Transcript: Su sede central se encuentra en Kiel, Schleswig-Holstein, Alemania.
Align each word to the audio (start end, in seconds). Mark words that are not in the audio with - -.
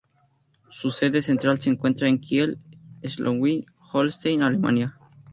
Su 0.71 0.89
sede 0.89 1.21
central 1.21 1.61
se 1.61 1.69
encuentra 1.69 2.07
en 2.09 2.17
Kiel, 2.17 2.57
Schleswig-Holstein, 3.03 4.41
Alemania. 4.41 4.97